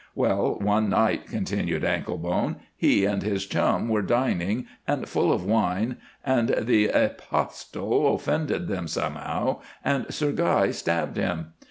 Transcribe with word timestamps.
Well, 0.15 0.57
one 0.59 0.89
night," 0.89 1.27
continued 1.27 1.83
Anklebone, 1.83 2.55
"he 2.75 3.05
and 3.05 3.21
his 3.21 3.45
chums 3.45 3.87
were 3.87 4.01
dining, 4.01 4.65
and 4.87 5.07
full 5.07 5.31
of 5.31 5.45
wine, 5.45 5.97
and 6.25 6.49
the 6.57 6.87
'A—Postal' 6.87 8.15
offended 8.15 8.67
them 8.67 8.87
somehow, 8.87 9.61
and 9.85 10.11
Sir 10.11 10.31
Guy 10.31 10.71
stabbed 10.71 11.17
him. 11.17 11.53